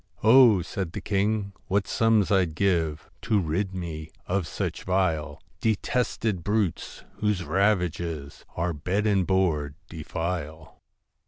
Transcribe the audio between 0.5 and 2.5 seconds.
said the king,' what sums I